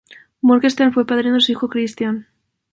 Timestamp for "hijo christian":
1.51-2.25